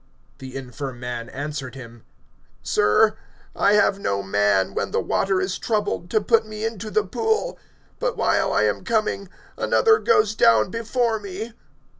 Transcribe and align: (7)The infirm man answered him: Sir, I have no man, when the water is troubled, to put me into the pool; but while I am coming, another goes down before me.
(7)The 0.39 0.55
infirm 0.55 0.99
man 0.99 1.29
answered 1.29 1.75
him: 1.75 2.03
Sir, 2.63 3.17
I 3.55 3.73
have 3.73 3.99
no 3.99 4.23
man, 4.23 4.73
when 4.73 4.89
the 4.89 4.99
water 4.99 5.39
is 5.39 5.59
troubled, 5.59 6.09
to 6.09 6.19
put 6.19 6.43
me 6.43 6.65
into 6.65 6.89
the 6.89 7.05
pool; 7.05 7.59
but 7.99 8.17
while 8.17 8.51
I 8.51 8.63
am 8.63 8.83
coming, 8.83 9.29
another 9.59 9.99
goes 9.99 10.33
down 10.33 10.71
before 10.71 11.19
me. 11.19 11.53